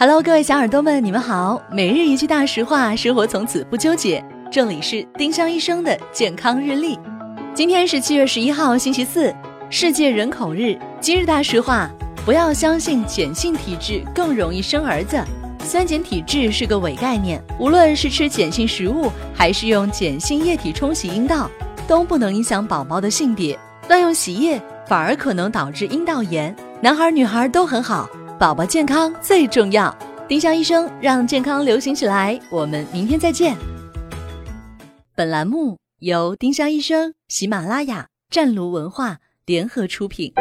[0.00, 1.60] Hello，各位小耳朵们，你们好。
[1.72, 4.24] 每日一句大实话，生活从此不纠结。
[4.48, 6.96] 这里是丁香医生的健康日历。
[7.52, 9.34] 今天是七月十一号，星期四，
[9.70, 10.78] 世界人口日。
[11.00, 11.90] 今日大实话：
[12.24, 15.20] 不要相信碱性体质更容易生儿子。
[15.64, 21.50] 酸碱体质是个伪概念，无论是吃碱性食物，还是用碱性液体冲洗阴道，
[21.88, 23.58] 都不能影响宝宝的性别。
[23.88, 26.54] 乱用洗液反而可能导致阴道炎。
[26.80, 28.08] 男孩女孩都很好。
[28.38, 29.92] 宝宝健康最重要，
[30.28, 32.38] 丁香医生让健康流行起来。
[32.52, 33.56] 我们明天再见。
[35.16, 40.32] 本栏目由丁香医生、喜马拉雅、湛卢文化联合出品。